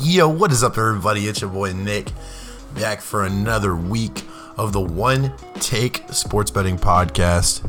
Yo, 0.00 0.28
what 0.28 0.52
is 0.52 0.62
up, 0.62 0.78
everybody? 0.78 1.26
It's 1.26 1.40
your 1.40 1.50
boy 1.50 1.72
Nick, 1.72 2.12
back 2.74 3.00
for 3.00 3.24
another 3.24 3.74
week 3.74 4.22
of 4.56 4.72
the 4.72 4.80
One 4.80 5.32
Take 5.54 6.04
Sports 6.12 6.52
Betting 6.52 6.78
Podcast. 6.78 7.68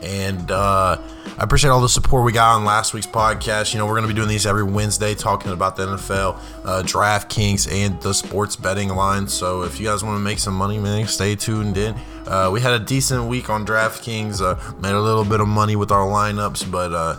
And 0.00 0.48
uh, 0.52 0.96
I 1.00 1.42
appreciate 1.42 1.70
all 1.70 1.80
the 1.80 1.88
support 1.88 2.24
we 2.24 2.30
got 2.30 2.54
on 2.54 2.64
last 2.64 2.94
week's 2.94 3.08
podcast. 3.08 3.72
You 3.72 3.80
know, 3.80 3.86
we're 3.86 3.96
going 3.96 4.06
to 4.06 4.08
be 4.08 4.14
doing 4.14 4.28
these 4.28 4.46
every 4.46 4.62
Wednesday, 4.62 5.14
talking 5.14 5.50
about 5.50 5.74
the 5.74 5.86
NFL, 5.86 6.38
uh, 6.64 6.82
DraftKings, 6.84 7.70
and 7.70 8.00
the 8.00 8.14
sports 8.14 8.54
betting 8.54 8.90
line. 8.90 9.26
So 9.26 9.62
if 9.62 9.80
you 9.80 9.86
guys 9.88 10.04
want 10.04 10.16
to 10.16 10.20
make 10.22 10.38
some 10.38 10.54
money, 10.54 10.78
man, 10.78 11.08
stay 11.08 11.34
tuned 11.34 11.76
in. 11.76 11.96
Uh, 12.28 12.50
we 12.52 12.60
had 12.60 12.74
a 12.74 12.84
decent 12.84 13.24
week 13.24 13.50
on 13.50 13.66
DraftKings, 13.66 14.40
uh, 14.40 14.56
made 14.80 14.92
a 14.92 15.00
little 15.00 15.24
bit 15.24 15.40
of 15.40 15.48
money 15.48 15.74
with 15.74 15.90
our 15.90 16.06
lineups, 16.06 16.70
but 16.70 16.92
uh, 16.92 17.18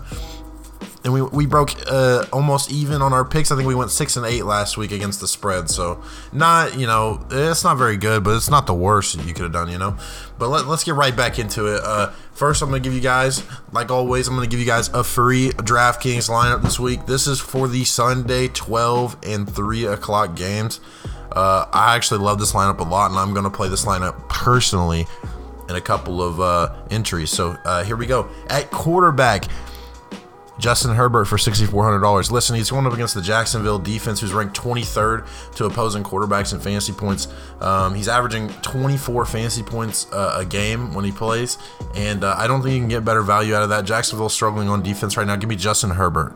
and 1.03 1.13
we, 1.13 1.21
we 1.21 1.45
broke 1.45 1.71
uh, 1.87 2.25
almost 2.31 2.71
even 2.71 3.01
on 3.01 3.11
our 3.11 3.25
picks. 3.25 3.51
I 3.51 3.55
think 3.55 3.67
we 3.67 3.73
went 3.73 3.89
six 3.89 4.17
and 4.17 4.25
eight 4.25 4.43
last 4.43 4.77
week 4.77 4.91
against 4.91 5.19
the 5.19 5.27
spread. 5.27 5.69
So 5.69 6.01
not 6.31 6.77
you 6.77 6.85
know 6.85 7.25
it's 7.31 7.63
not 7.63 7.77
very 7.77 7.97
good, 7.97 8.23
but 8.23 8.35
it's 8.35 8.49
not 8.49 8.67
the 8.67 8.73
worst 8.73 9.15
you 9.15 9.33
could 9.33 9.43
have 9.43 9.53
done. 9.53 9.69
You 9.69 9.79
know, 9.79 9.97
but 10.37 10.49
let, 10.49 10.65
us 10.65 10.83
get 10.83 10.95
right 10.95 11.15
back 11.15 11.39
into 11.39 11.67
it. 11.67 11.81
Uh, 11.83 12.11
first, 12.33 12.61
I'm 12.61 12.69
gonna 12.69 12.79
give 12.79 12.93
you 12.93 13.01
guys, 13.01 13.43
like 13.71 13.89
always, 13.89 14.27
I'm 14.27 14.35
gonna 14.35 14.47
give 14.47 14.59
you 14.59 14.65
guys 14.65 14.89
a 14.89 15.03
free 15.03 15.49
DraftKings 15.49 16.29
lineup 16.29 16.61
this 16.61 16.79
week. 16.79 17.05
This 17.07 17.25
is 17.25 17.39
for 17.39 17.67
the 17.67 17.83
Sunday 17.83 18.47
12 18.47 19.17
and 19.23 19.49
3 19.49 19.85
o'clock 19.85 20.35
games. 20.35 20.79
Uh, 21.31 21.65
I 21.71 21.95
actually 21.95 22.19
love 22.19 22.39
this 22.39 22.51
lineup 22.53 22.79
a 22.79 22.83
lot, 22.83 23.09
and 23.09 23.19
I'm 23.19 23.33
gonna 23.33 23.49
play 23.49 23.69
this 23.69 23.85
lineup 23.85 24.29
personally 24.29 25.07
in 25.67 25.75
a 25.75 25.81
couple 25.81 26.21
of 26.21 26.39
uh, 26.39 26.75
entries. 26.91 27.31
So 27.31 27.57
uh, 27.65 27.83
here 27.83 27.95
we 27.95 28.05
go. 28.05 28.29
At 28.49 28.69
quarterback, 28.69 29.45
Justin 30.61 30.95
Herbert 30.95 31.25
for 31.25 31.37
$6,400. 31.37 32.29
Listen, 32.29 32.55
he's 32.55 32.69
going 32.69 32.85
up 32.85 32.93
against 32.93 33.15
the 33.15 33.21
Jacksonville 33.21 33.79
defense, 33.79 34.19
who's 34.21 34.31
ranked 34.31 34.55
23rd 34.55 35.27
to 35.55 35.65
opposing 35.65 36.03
quarterbacks 36.03 36.53
in 36.53 36.59
fantasy 36.59 36.93
points. 36.93 37.27
Um, 37.59 37.95
he's 37.95 38.07
averaging 38.07 38.49
24 38.61 39.25
fantasy 39.25 39.63
points 39.63 40.05
uh, 40.13 40.35
a 40.37 40.45
game 40.45 40.93
when 40.93 41.03
he 41.03 41.11
plays, 41.11 41.57
and 41.95 42.23
uh, 42.23 42.35
I 42.37 42.45
don't 42.45 42.61
think 42.61 42.75
you 42.75 42.79
can 42.79 42.89
get 42.89 43.03
better 43.03 43.23
value 43.23 43.55
out 43.55 43.63
of 43.63 43.69
that. 43.69 43.85
Jacksonville's 43.85 44.35
struggling 44.35 44.69
on 44.69 44.83
defense 44.83 45.17
right 45.17 45.25
now. 45.25 45.35
Give 45.35 45.49
me 45.49 45.55
Justin 45.55 45.89
Herbert 45.89 46.33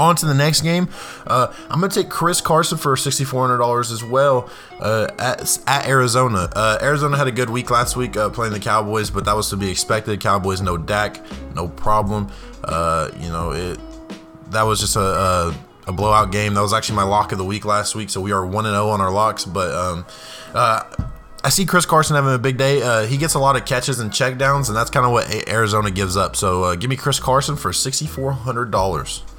on 0.00 0.16
to 0.16 0.26
the 0.26 0.34
next 0.34 0.62
game. 0.62 0.88
Uh, 1.26 1.52
I'm 1.68 1.78
going 1.78 1.90
to 1.90 2.02
take 2.02 2.10
Chris 2.10 2.40
Carson 2.40 2.78
for 2.78 2.96
$6,400 2.96 3.92
as 3.92 4.02
well 4.02 4.50
uh, 4.80 5.08
at, 5.18 5.58
at, 5.66 5.86
Arizona. 5.86 6.48
Uh, 6.54 6.78
Arizona 6.80 7.16
had 7.16 7.26
a 7.26 7.32
good 7.32 7.50
week 7.50 7.70
last 7.70 7.96
week 7.96 8.16
uh, 8.16 8.30
playing 8.30 8.52
the 8.52 8.60
Cowboys, 8.60 9.10
but 9.10 9.26
that 9.26 9.36
was 9.36 9.50
to 9.50 9.56
be 9.56 9.70
expected. 9.70 10.18
Cowboys, 10.20 10.62
no 10.62 10.76
Dak, 10.76 11.20
no 11.54 11.68
problem. 11.68 12.30
Uh, 12.64 13.10
you 13.18 13.28
know, 13.28 13.52
it 13.52 13.78
that 14.50 14.62
was 14.62 14.80
just 14.80 14.96
a, 14.96 15.00
a, 15.00 15.54
a, 15.86 15.92
blowout 15.92 16.32
game. 16.32 16.54
That 16.54 16.62
was 16.62 16.72
actually 16.72 16.96
my 16.96 17.04
lock 17.04 17.30
of 17.30 17.38
the 17.38 17.44
week 17.44 17.64
last 17.64 17.94
week, 17.94 18.10
so 18.10 18.20
we 18.20 18.32
are 18.32 18.44
1 18.44 18.64
0 18.64 18.88
on 18.88 19.00
our 19.00 19.12
locks. 19.12 19.44
But 19.44 19.72
um, 19.72 20.04
uh, 20.54 20.82
I 21.44 21.48
see 21.50 21.64
Chris 21.64 21.86
Carson 21.86 22.16
having 22.16 22.34
a 22.34 22.38
big 22.38 22.56
day. 22.56 22.82
Uh, 22.82 23.06
he 23.06 23.16
gets 23.16 23.34
a 23.34 23.38
lot 23.38 23.56
of 23.56 23.64
catches 23.64 24.00
and 24.00 24.10
checkdowns, 24.10 24.68
and 24.68 24.76
that's 24.76 24.90
kind 24.90 25.06
of 25.06 25.12
what 25.12 25.48
Arizona 25.48 25.90
gives 25.90 26.16
up. 26.16 26.36
So 26.36 26.64
uh, 26.64 26.74
give 26.74 26.90
me 26.90 26.96
Chris 26.96 27.20
Carson 27.20 27.56
for 27.56 27.70
$6,400. 27.70 29.29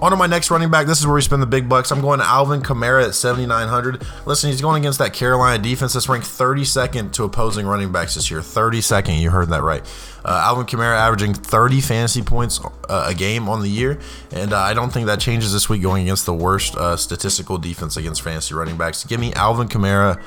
On 0.00 0.12
to 0.12 0.16
my 0.16 0.28
next 0.28 0.48
running 0.52 0.70
back. 0.70 0.86
This 0.86 1.00
is 1.00 1.06
where 1.06 1.16
we 1.16 1.22
spend 1.22 1.42
the 1.42 1.46
big 1.46 1.68
bucks. 1.68 1.90
I'm 1.90 2.00
going 2.00 2.20
to 2.20 2.24
Alvin 2.24 2.62
Kamara 2.62 3.04
at 3.04 3.16
7,900. 3.16 4.06
Listen, 4.26 4.48
he's 4.48 4.60
going 4.60 4.80
against 4.80 5.00
that 5.00 5.12
Carolina 5.12 5.60
defense 5.60 5.92
that's 5.92 6.08
ranked 6.08 6.26
32nd 6.26 7.12
to 7.14 7.24
opposing 7.24 7.66
running 7.66 7.90
backs 7.90 8.14
this 8.14 8.30
year. 8.30 8.38
32nd. 8.38 9.20
You 9.20 9.30
heard 9.30 9.48
that 9.48 9.62
right. 9.62 9.82
Uh, 10.24 10.40
Alvin 10.44 10.66
Kamara 10.66 10.96
averaging 10.96 11.34
30 11.34 11.80
fantasy 11.80 12.22
points 12.22 12.60
uh, 12.88 13.06
a 13.08 13.14
game 13.14 13.48
on 13.48 13.60
the 13.60 13.68
year. 13.68 13.98
And 14.30 14.52
uh, 14.52 14.58
I 14.58 14.72
don't 14.72 14.92
think 14.92 15.06
that 15.06 15.18
changes 15.18 15.52
this 15.52 15.68
week 15.68 15.82
going 15.82 16.04
against 16.04 16.26
the 16.26 16.34
worst 16.34 16.76
uh, 16.76 16.96
statistical 16.96 17.58
defense 17.58 17.96
against 17.96 18.22
fantasy 18.22 18.54
running 18.54 18.76
backs. 18.76 19.02
Give 19.04 19.18
me 19.18 19.32
Alvin 19.32 19.66
Kamara 19.66 20.22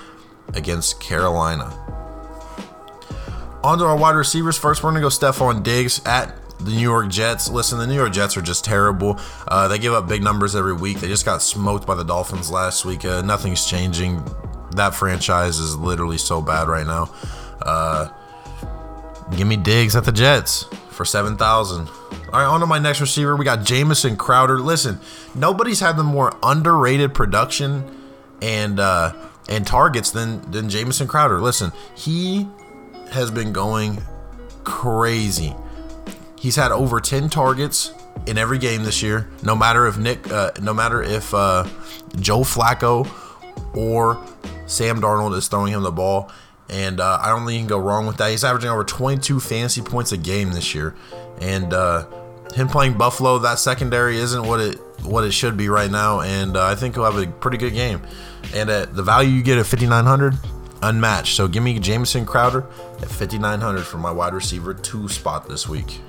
against 0.53 0.99
Carolina. 0.99 1.73
On 3.63 3.77
to 3.77 3.85
our 3.85 3.95
wide 3.95 4.15
receivers. 4.15 4.57
First, 4.57 4.83
we're 4.83 4.91
going 4.91 5.01
to 5.01 5.05
go 5.05 5.09
Stefon 5.09 5.63
Diggs 5.63 6.01
at 6.05 6.35
the 6.63 6.71
New 6.71 6.79
York 6.79 7.09
Jets. 7.09 7.49
Listen, 7.49 7.79
the 7.79 7.87
New 7.87 7.95
York 7.95 8.13
Jets 8.13 8.37
are 8.37 8.41
just 8.41 8.63
terrible. 8.63 9.19
Uh, 9.47 9.67
they 9.67 9.79
give 9.79 9.93
up 9.93 10.07
big 10.07 10.23
numbers 10.23 10.55
every 10.55 10.73
week. 10.73 10.99
They 10.99 11.07
just 11.07 11.25
got 11.25 11.41
smoked 11.41 11.85
by 11.85 11.95
the 11.95 12.03
Dolphins 12.03 12.49
last 12.49 12.85
week. 12.85 13.05
Uh, 13.05 13.21
nothing's 13.21 13.65
changing. 13.65 14.23
That 14.75 14.95
franchise 14.95 15.59
is 15.59 15.75
literally 15.75 16.17
so 16.17 16.41
bad 16.41 16.67
right 16.67 16.85
now. 16.85 17.13
Uh, 17.61 18.09
give 19.35 19.47
me 19.47 19.57
Diggs 19.57 19.95
at 19.95 20.05
the 20.05 20.11
Jets 20.11 20.65
for 20.89 21.05
seven 21.05 21.37
thousand. 21.37 21.89
All 22.31 22.39
right, 22.39 22.45
on 22.45 22.61
to 22.61 22.65
my 22.65 22.79
next 22.79 23.01
receiver. 23.01 23.35
We 23.35 23.43
got 23.43 23.63
Jamison 23.65 24.15
Crowder. 24.15 24.59
Listen, 24.59 24.99
nobody's 25.35 25.81
had 25.81 25.97
the 25.97 26.03
more 26.03 26.33
underrated 26.41 27.13
production 27.13 27.83
and 28.41 28.79
uh, 28.79 29.13
and 29.49 29.67
targets 29.67 30.11
than 30.11 30.49
than 30.51 30.69
Jamison 30.69 31.07
Crowder. 31.07 31.41
Listen, 31.41 31.73
he 31.95 32.47
has 33.11 33.29
been 33.29 33.51
going 33.51 34.01
crazy. 34.63 35.53
He's 36.41 36.55
had 36.55 36.71
over 36.71 36.99
10 36.99 37.29
targets 37.29 37.93
in 38.25 38.39
every 38.39 38.57
game 38.57 38.83
this 38.83 39.03
year. 39.03 39.29
No 39.43 39.55
matter 39.55 39.85
if 39.85 39.99
Nick, 39.99 40.31
uh, 40.31 40.49
no 40.59 40.73
matter 40.73 41.03
if 41.03 41.31
uh, 41.35 41.67
Joe 42.19 42.39
Flacco 42.39 43.07
or 43.75 44.19
Sam 44.65 44.99
Darnold 44.99 45.37
is 45.37 45.47
throwing 45.47 45.71
him 45.71 45.83
the 45.83 45.91
ball, 45.91 46.31
and 46.67 46.99
uh, 46.99 47.19
I 47.21 47.29
don't 47.29 47.45
think 47.45 47.53
you 47.53 47.59
can 47.59 47.67
go 47.67 47.77
wrong 47.77 48.07
with 48.07 48.17
that. 48.17 48.31
He's 48.31 48.43
averaging 48.43 48.71
over 48.71 48.83
22 48.83 49.39
fantasy 49.39 49.83
points 49.83 50.13
a 50.13 50.17
game 50.17 50.51
this 50.51 50.73
year, 50.73 50.95
and 51.39 51.75
uh, 51.75 52.07
him 52.55 52.67
playing 52.67 52.97
Buffalo, 52.97 53.37
that 53.37 53.59
secondary 53.59 54.17
isn't 54.17 54.43
what 54.43 54.59
it 54.61 54.79
what 55.03 55.23
it 55.23 55.33
should 55.33 55.57
be 55.57 55.69
right 55.69 55.91
now, 55.91 56.21
and 56.21 56.57
uh, 56.57 56.65
I 56.65 56.73
think 56.73 56.95
he'll 56.95 57.05
have 57.05 57.17
a 57.17 57.27
pretty 57.27 57.57
good 57.59 57.73
game. 57.73 58.01
And 58.55 58.67
at 58.71 58.95
the 58.95 59.03
value 59.03 59.29
you 59.29 59.43
get 59.43 59.59
at 59.59 59.67
5900, 59.67 60.33
unmatched. 60.81 61.35
So 61.35 61.47
give 61.47 61.61
me 61.61 61.77
Jamison 61.77 62.25
Crowder 62.25 62.65
at 62.99 63.09
5900 63.09 63.83
for 63.83 63.99
my 63.99 64.09
wide 64.11 64.33
receiver 64.33 64.73
two 64.73 65.07
spot 65.07 65.47
this 65.47 65.69
week. 65.69 66.01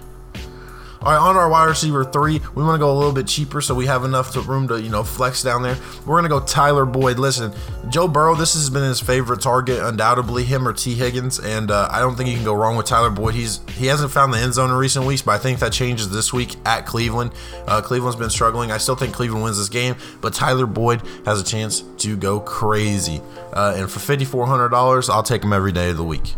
All 1.05 1.11
right, 1.11 1.19
on 1.19 1.37
our 1.37 1.49
wide 1.49 1.65
receiver 1.65 2.05
three, 2.05 2.41
we 2.55 2.63
want 2.63 2.77
to 2.77 2.79
go 2.79 2.93
a 2.93 2.97
little 2.97 3.13
bit 3.13 3.27
cheaper 3.27 3.61
so 3.61 3.75
we 3.75 3.87
have 3.87 4.05
enough 4.05 4.33
to 4.35 4.41
room 4.41 4.69
to 4.69 4.81
you 4.81 4.89
know 4.89 5.03
flex 5.03 5.43
down 5.43 5.65
there. 5.65 5.77
We're 6.07 6.17
gonna 6.17 6.29
go 6.29 6.39
Tyler 6.39 6.87
Boyd. 6.87 7.19
Listen, 7.19 7.53
Joe 7.89 8.07
Burrow, 8.07 8.37
this 8.37 8.55
has 8.55 8.71
been 8.71 8.85
his 8.85 9.01
favorite 9.01 9.41
target, 9.41 9.81
undoubtedly 9.83 10.45
him 10.45 10.67
or 10.67 10.73
Tee 10.73 10.95
Higgins, 10.95 11.41
and 11.41 11.73
uh, 11.73 11.89
I 11.91 11.99
don't 11.99 12.15
think 12.15 12.29
you 12.29 12.37
can 12.37 12.45
go 12.45 12.55
wrong 12.55 12.77
with 12.77 12.87
Tyler 12.87 13.11
Boyd. 13.11 13.35
He's 13.35 13.59
he 13.71 13.87
hasn't 13.87 14.13
found 14.13 14.33
the 14.33 14.39
end 14.39 14.55
zone 14.55 14.71
in 14.71 14.77
recent 14.77 15.05
weeks, 15.05 15.23
but 15.23 15.33
I 15.33 15.39
think 15.39 15.59
that 15.59 15.73
changes 15.73 16.09
this 16.09 16.33
week 16.33 16.55
at 16.65 16.87
Cleveland. 16.87 17.33
Uh, 17.67 17.81
Cleveland's 17.81 18.15
been 18.15 18.31
struggling. 18.31 18.71
I 18.71 18.79
still 18.79 18.95
think 18.95 19.13
Cleveland 19.13 19.43
wins 19.43 19.59
this 19.59 19.69
game, 19.69 19.97
but 20.21 20.35
Tyler 20.35 20.67
Boyd 20.67 21.03
has 21.25 21.41
a 21.41 21.45
chance 21.45 21.83
to 21.99 22.17
go 22.17 22.39
crazy. 22.39 23.21
Uh, 23.53 23.75
and 23.77 23.91
for 23.91 23.99
fifty 23.99 24.25
four 24.25 24.47
hundred 24.47 24.69
dollars, 24.69 25.11
I'll 25.11 25.25
take 25.25 25.43
him 25.43 25.53
every 25.53 25.73
day 25.73 25.91
of 25.91 25.97
the 25.97 26.05
week. 26.05 26.35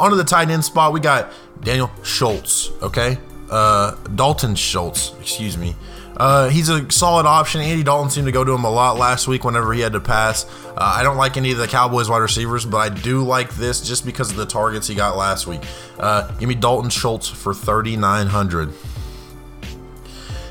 Onto 0.00 0.16
the 0.16 0.24
tight 0.24 0.48
end 0.48 0.64
spot, 0.64 0.94
we 0.94 1.00
got 1.00 1.30
Daniel 1.62 1.90
Schultz, 2.02 2.70
okay? 2.82 3.18
Uh, 3.50 3.94
Dalton 4.14 4.54
Schultz, 4.54 5.12
excuse 5.20 5.58
me. 5.58 5.76
Uh, 6.16 6.48
he's 6.48 6.68
a 6.70 6.90
solid 6.90 7.26
option. 7.26 7.60
Andy 7.60 7.82
Dalton 7.82 8.10
seemed 8.10 8.26
to 8.26 8.32
go 8.32 8.42
to 8.42 8.52
him 8.52 8.64
a 8.64 8.70
lot 8.70 8.96
last 8.96 9.28
week 9.28 9.44
whenever 9.44 9.72
he 9.72 9.80
had 9.80 9.92
to 9.92 10.00
pass. 10.00 10.44
Uh, 10.68 10.76
I 10.78 11.02
don't 11.02 11.16
like 11.16 11.36
any 11.36 11.52
of 11.52 11.58
the 11.58 11.66
Cowboys 11.66 12.08
wide 12.08 12.18
receivers, 12.18 12.64
but 12.64 12.78
I 12.78 12.88
do 12.88 13.22
like 13.22 13.54
this 13.54 13.80
just 13.80 14.06
because 14.06 14.30
of 14.30 14.36
the 14.36 14.46
targets 14.46 14.86
he 14.86 14.94
got 14.94 15.16
last 15.16 15.46
week. 15.46 15.60
Uh, 15.98 16.30
give 16.32 16.48
me 16.48 16.54
Dalton 16.54 16.90
Schultz 16.90 17.28
for 17.28 17.52
3,900. 17.52 18.72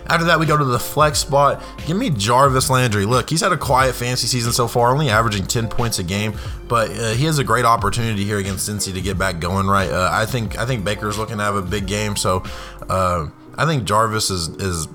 After 0.09 0.25
that, 0.25 0.39
we 0.39 0.45
go 0.47 0.57
to 0.57 0.65
the 0.65 0.79
flex 0.79 1.19
spot. 1.19 1.63
Give 1.85 1.95
me 1.95 2.09
Jarvis 2.09 2.69
Landry. 2.69 3.05
Look, 3.05 3.29
he's 3.29 3.41
had 3.41 3.51
a 3.51 3.57
quiet 3.57 3.93
fantasy 3.93 4.25
season 4.27 4.51
so 4.51 4.67
far, 4.67 4.91
only 4.91 5.09
averaging 5.09 5.45
10 5.45 5.67
points 5.67 5.99
a 5.99 6.03
game, 6.03 6.33
but 6.67 6.89
uh, 6.89 7.13
he 7.13 7.25
has 7.25 7.37
a 7.37 7.43
great 7.43 7.65
opportunity 7.65 8.25
here 8.25 8.39
against 8.39 8.67
Cincy 8.67 8.91
to 8.93 9.01
get 9.01 9.17
back 9.17 9.39
going. 9.39 9.67
Right? 9.67 9.89
Uh, 9.89 10.09
I 10.11 10.25
think 10.25 10.57
I 10.57 10.65
think 10.65 10.83
Baker's 10.83 11.17
looking 11.17 11.37
to 11.37 11.43
have 11.43 11.55
a 11.55 11.61
big 11.61 11.85
game, 11.85 12.15
so 12.15 12.43
uh, 12.89 13.27
I 13.57 13.65
think 13.65 13.83
Jarvis 13.83 14.31
is 14.31 14.49
is 14.57 14.87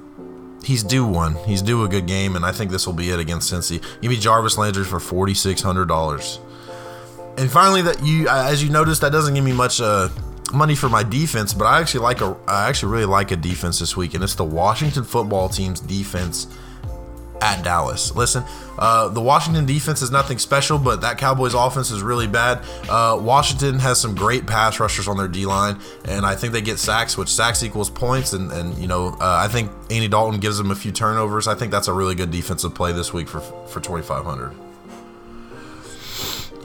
he's 0.65 0.83
due 0.83 1.07
one. 1.07 1.35
He's 1.47 1.63
due 1.63 1.85
a 1.85 1.89
good 1.89 2.07
game, 2.07 2.35
and 2.35 2.45
I 2.45 2.53
think 2.53 2.71
this 2.71 2.87
will 2.87 2.95
be 2.95 3.11
it 3.11 3.21
against 3.21 3.53
Cincy. 3.53 3.81
Give 4.01 4.11
me 4.11 4.17
Jarvis 4.17 4.59
Landry 4.59 4.85
for 4.85 4.99
forty 4.99 5.35
six 5.35 5.63
hundred 5.63 5.87
dollars. 5.87 6.41
And 7.37 7.51
finally, 7.51 7.83
that 7.83 8.03
you 8.05 8.29
as 8.29 8.63
you 8.63 8.71
noticed, 8.71 9.01
that 9.03 9.13
doesn't 9.13 9.35
give 9.35 9.45
me 9.45 9.53
much 9.53 9.81
uh, 9.81 10.09
money 10.55 10.75
for 10.75 10.89
my 10.89 11.03
defense, 11.03 11.53
but 11.55 11.65
I 11.65 11.81
actually 11.81 12.01
like 12.01 12.21
a 12.21 12.37
I 12.47 12.69
actually 12.69 12.93
really 12.93 13.07
like 13.07 13.31
a 13.31 13.37
defense 13.37 13.79
this 13.79 13.97
week, 13.97 14.15
and 14.15 14.23
it's 14.23 14.35
the 14.35 14.45
Washington 14.45 15.05
football 15.05 15.49
team's 15.49 15.81
defense 15.81 16.47
at 17.41 17.63
Dallas. 17.63 18.15
Listen, 18.15 18.45
uh, 18.79 19.09
the 19.09 19.21
Washington 19.21 19.67
defense 19.67 20.03
is 20.03 20.11
nothing 20.11 20.39
special, 20.39 20.79
but 20.79 21.03
that 21.03 21.19
Cowboys 21.19 21.55
offense 21.55 21.91
is 21.91 22.03
really 22.03 22.27
bad. 22.27 22.65
Uh, 22.89 23.19
Washington 23.21 23.79
has 23.79 24.01
some 24.01 24.15
great 24.15 24.47
pass 24.47 24.81
rushers 24.81 25.09
on 25.09 25.17
their 25.17 25.29
D 25.29 25.47
line, 25.47 25.79
and 26.07 26.25
I 26.25 26.35
think 26.37 26.53
they 26.53 26.63
get 26.63 26.79
sacks, 26.79 27.19
which 27.19 27.29
sacks 27.29 27.63
equals 27.63 27.91
points. 27.91 28.33
And, 28.33 28.51
and 28.51 28.77
you 28.79 28.89
know, 28.89 29.09
uh, 29.21 29.41
I 29.45 29.49
think 29.49 29.71
Andy 29.91 30.09
Dalton 30.09 30.41
gives 30.41 30.59
them 30.59 30.71
a 30.71 30.75
few 30.75 30.93
turnovers. 30.93 31.47
I 31.47 31.55
think 31.55 31.71
that's 31.71 31.89
a 31.89 31.93
really 31.93 32.15
good 32.15 32.31
defensive 32.31 32.75
play 32.75 32.93
this 32.93 33.13
week 33.13 33.29
for 33.29 33.41
for 33.41 33.81
2,500. 33.81 34.55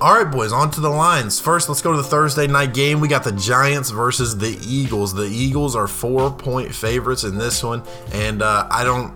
All 0.01 0.13
right, 0.13 0.31
boys, 0.31 0.53
on 0.53 0.71
to 0.71 0.79
the 0.79 0.89
lines. 0.89 1.41
First, 1.41 1.67
let's 1.67 1.81
go 1.81 1.91
to 1.91 1.97
the 1.97 2.03
Thursday 2.03 2.47
night 2.47 2.73
game. 2.73 3.01
We 3.01 3.09
got 3.09 3.25
the 3.25 3.33
Giants 3.33 3.89
versus 3.89 4.37
the 4.37 4.57
Eagles. 4.65 5.13
The 5.13 5.25
Eagles 5.25 5.75
are 5.75 5.89
four 5.89 6.31
point 6.31 6.73
favorites 6.73 7.25
in 7.25 7.37
this 7.37 7.61
one, 7.61 7.83
and 8.13 8.41
uh, 8.41 8.65
I 8.71 8.85
don't, 8.85 9.13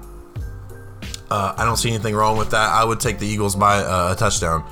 uh, 1.32 1.56
I 1.58 1.64
don't 1.64 1.78
see 1.78 1.88
anything 1.88 2.14
wrong 2.14 2.38
with 2.38 2.52
that. 2.52 2.70
I 2.70 2.84
would 2.84 3.00
take 3.00 3.18
the 3.18 3.26
Eagles 3.26 3.56
by 3.56 3.78
uh, 3.78 4.12
a 4.12 4.16
touchdown. 4.18 4.70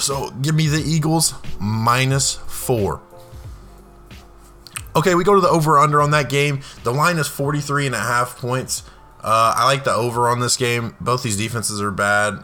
So 0.00 0.30
give 0.42 0.56
me 0.56 0.66
the 0.66 0.82
Eagles 0.82 1.34
minus 1.60 2.34
four. 2.34 3.00
Okay, 4.96 5.14
we 5.14 5.22
go 5.22 5.36
to 5.36 5.40
the 5.40 5.48
over 5.48 5.78
under 5.78 6.02
on 6.02 6.10
that 6.10 6.28
game. 6.28 6.62
The 6.82 6.92
line 6.92 7.18
is 7.18 7.28
43 7.28 7.86
and 7.86 7.94
a 7.94 8.00
half 8.00 8.36
points. 8.38 8.82
Uh, 9.20 9.54
I 9.56 9.66
like 9.66 9.84
the 9.84 9.92
over 9.92 10.28
on 10.28 10.40
this 10.40 10.56
game. 10.56 10.96
Both 11.00 11.22
these 11.22 11.36
defenses 11.36 11.80
are 11.80 11.92
bad. 11.92 12.42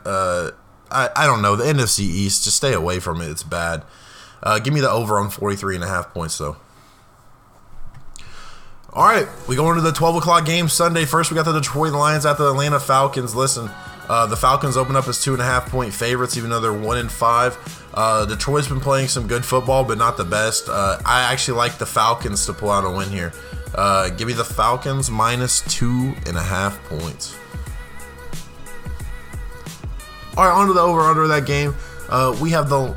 I, 0.95 1.11
I 1.17 1.27
don't 1.27 1.43
know. 1.43 1.57
The 1.57 1.65
NFC 1.65 2.01
East, 2.01 2.45
just 2.45 2.57
stay 2.57 2.73
away 2.73 3.01
from 3.01 3.21
it. 3.21 3.29
It's 3.29 3.43
bad. 3.43 3.83
Uh, 4.43 4.59
give 4.59 4.73
me 4.73 4.81
the 4.81 4.91
over 4.91 5.19
on 5.19 5.31
43 5.31 5.77
and 5.77 5.85
a 5.85 5.89
half 5.89 6.15
points, 6.15 6.39
though. 6.39 6.57
All 8.93 9.05
right, 9.05 9.27
we 9.49 9.57
go 9.57 9.69
into 9.71 9.83
the 9.83 9.91
12 9.91 10.17
o'clock 10.17 10.47
game 10.47 10.69
Sunday. 10.69 11.05
First, 11.05 11.33
we 11.33 11.35
got 11.35 11.47
the 11.47 11.53
Detroit 11.53 11.93
Lions 11.93 12.25
at 12.25 12.39
the 12.39 12.49
Atlanta 12.49 12.79
Falcons. 12.79 13.35
Listen, 13.35 13.69
uh, 14.09 14.27
the 14.27 14.37
Falcons 14.37 14.77
open 14.77 14.95
up 14.95 15.09
as 15.09 15.21
two 15.21 15.33
and 15.33 15.43
a 15.43 15.45
half 15.45 15.69
point 15.69 15.93
favorites, 15.93 16.37
even 16.37 16.51
though 16.51 16.61
they're 16.61 16.73
one 16.73 16.99
in 16.99 17.09
five. 17.09 17.59
Uh, 17.93 18.25
Detroit's 18.25 18.69
been 18.69 18.79
playing 18.79 19.09
some 19.09 19.27
good 19.27 19.45
football, 19.45 19.83
but 19.83 19.99
not 19.99 20.17
the 20.17 20.25
best. 20.25 20.69
Uh, 20.69 21.01
I 21.05 21.33
actually 21.33 21.59
like 21.59 21.79
the 21.79 21.87
Falcons 21.87 22.47
to 22.47 22.53
pull 22.53 22.71
out 22.71 22.85
a 22.85 22.91
win 22.91 23.09
here. 23.09 23.33
Uh, 23.75 24.11
give 24.11 24.29
me 24.29 24.35
the 24.35 24.45
Falcons 24.45 25.11
minus 25.11 25.63
two 25.63 26.15
and 26.27 26.37
a 26.37 26.43
half 26.43 26.81
points. 26.85 27.37
All 30.37 30.45
right, 30.45 30.53
on 30.53 30.67
to 30.67 30.73
the 30.73 30.81
over 30.81 31.01
under 31.01 31.23
of 31.23 31.29
that 31.29 31.47
game. 31.47 31.75
Uh, 32.09 32.37
we 32.41 32.51
have 32.51 32.69
the 32.69 32.97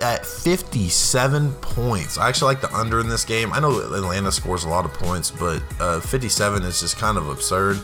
at 0.00 0.24
57 0.24 1.52
points. 1.54 2.18
I 2.18 2.28
actually 2.28 2.54
like 2.54 2.60
the 2.60 2.74
under 2.74 3.00
in 3.00 3.08
this 3.08 3.24
game. 3.24 3.52
I 3.52 3.60
know 3.60 3.80
Atlanta 3.80 4.30
scores 4.30 4.64
a 4.64 4.68
lot 4.68 4.84
of 4.84 4.94
points, 4.94 5.30
but 5.30 5.62
uh, 5.80 6.00
57 6.00 6.62
is 6.62 6.80
just 6.80 6.96
kind 6.98 7.18
of 7.18 7.28
absurd. 7.28 7.78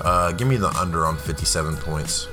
Uh, 0.00 0.32
give 0.32 0.46
me 0.46 0.56
the 0.56 0.68
under 0.78 1.06
on 1.06 1.16
57 1.16 1.76
points. 1.76 2.28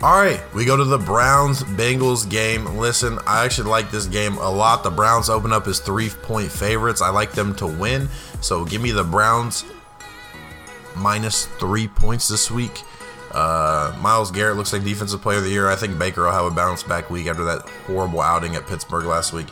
All 0.00 0.20
right, 0.20 0.40
we 0.54 0.64
go 0.64 0.76
to 0.76 0.84
the 0.84 0.98
Browns 0.98 1.64
Bengals 1.64 2.28
game. 2.28 2.76
Listen, 2.76 3.18
I 3.26 3.44
actually 3.44 3.68
like 3.68 3.90
this 3.90 4.06
game 4.06 4.36
a 4.36 4.48
lot. 4.48 4.84
The 4.84 4.90
Browns 4.90 5.28
open 5.28 5.52
up 5.52 5.66
as 5.66 5.80
three 5.80 6.08
point 6.08 6.52
favorites. 6.52 7.02
I 7.02 7.08
like 7.08 7.32
them 7.32 7.52
to 7.56 7.66
win. 7.66 8.08
So 8.40 8.64
give 8.64 8.80
me 8.80 8.92
the 8.92 9.02
Browns 9.02 9.64
minus 10.98 11.46
three 11.46 11.88
points 11.88 12.28
this 12.28 12.50
week. 12.50 12.82
Uh, 13.32 13.96
Myles 14.00 14.30
Garrett 14.30 14.56
looks 14.56 14.72
like 14.72 14.84
defensive 14.84 15.20
player 15.20 15.38
of 15.38 15.44
the 15.44 15.50
year. 15.50 15.68
I 15.68 15.76
think 15.76 15.98
Baker 15.98 16.24
will 16.24 16.32
have 16.32 16.46
a 16.46 16.50
bounce 16.50 16.82
back 16.82 17.10
week 17.10 17.26
after 17.26 17.44
that 17.44 17.60
horrible 17.86 18.20
outing 18.20 18.56
at 18.56 18.66
Pittsburgh 18.66 19.04
last 19.04 19.32
week. 19.32 19.48